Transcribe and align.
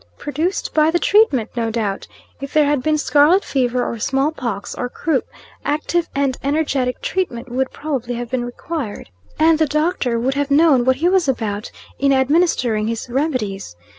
"Produced 0.17 0.73
by 0.73 0.89
the 0.89 0.97
treatment, 0.97 1.51
no 1.55 1.69
doubt. 1.69 2.07
If 2.39 2.53
there 2.53 2.65
had 2.65 2.81
been 2.81 2.97
scarlet 2.97 3.45
fever, 3.45 3.85
or 3.87 3.99
small 3.99 4.31
pox, 4.31 4.73
or 4.73 4.89
croup, 4.89 5.27
active 5.63 6.09
and 6.15 6.37
energetic 6.43 7.03
treatment 7.03 7.49
would, 7.51 7.69
probably, 7.69 8.15
have 8.15 8.31
been 8.31 8.43
required, 8.43 9.11
and 9.37 9.59
the 9.59 9.67
doctor 9.67 10.17
would 10.19 10.33
have 10.33 10.49
known 10.49 10.85
what 10.85 10.95
he 10.95 11.07
was 11.07 11.27
about 11.27 11.69
in 11.99 12.11
administering 12.13 12.87
his 12.87 13.11
remedies. 13.11 13.75